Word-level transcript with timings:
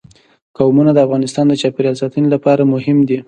قومونه 0.57 0.91
د 0.93 0.99
افغانستان 1.05 1.45
د 1.47 1.53
چاپیریال 1.61 1.95
ساتنې 2.01 2.27
لپاره 2.35 2.69
مهم 2.73 2.97
دي. 3.09 3.17